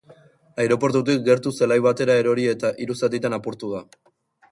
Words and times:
Aireportutik 0.61 1.19
gertu 1.27 1.53
zelai 1.59 1.77
batera 1.87 2.15
erori 2.21 2.47
eta 2.55 2.73
hiru 2.85 2.97
zatitan 3.03 3.37
apurtu 3.39 3.71
da. 3.75 3.83